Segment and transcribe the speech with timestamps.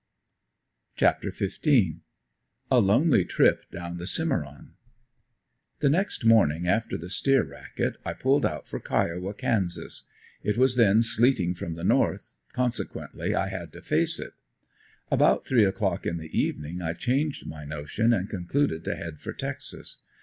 [0.95, 1.67] CHAPTER XV.
[2.71, 4.73] A LONELY TRIP DOWN THE CIMERON.
[5.77, 10.09] The next morning after the steer racket I pulled out for Kiowa, Kansas.
[10.41, 14.33] It was then sleeting from the north, consequently I had to face it.
[15.11, 19.33] About three o'clock in the evening I changed my notion and concluded to head for
[19.33, 19.99] Texas.